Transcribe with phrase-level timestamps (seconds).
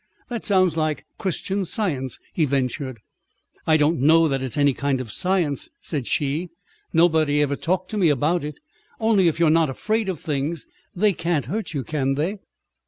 [0.29, 2.97] "That sounds like Christian Science," he ventured.
[3.67, 6.49] "I don't know that it's any kind of science," said she.
[6.91, 8.57] "Nobody ever talked to me about it.
[8.99, 12.39] Only if you're not afraid of things, they can't hurt you, can they?"